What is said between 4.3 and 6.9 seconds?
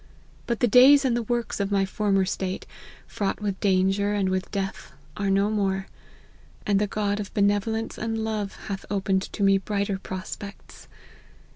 death, are no more; and the